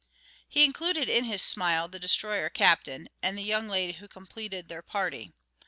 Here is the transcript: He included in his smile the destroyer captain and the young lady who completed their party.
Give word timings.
He 0.49 0.63
included 0.63 1.09
in 1.09 1.25
his 1.25 1.43
smile 1.43 1.87
the 1.87 1.99
destroyer 1.99 2.49
captain 2.49 3.07
and 3.21 3.37
the 3.37 3.43
young 3.43 3.67
lady 3.67 3.93
who 3.93 4.07
completed 4.07 4.67
their 4.67 4.81
party. 4.81 5.31